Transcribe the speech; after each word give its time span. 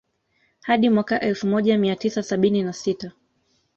Hadi 0.61 0.89
mwaka 0.89 1.19
elfu 1.19 1.47
moja 1.47 1.77
mia 1.77 1.95
tisa 1.95 2.23
sabini 2.23 2.63
na 2.63 2.73
sita 2.73 3.11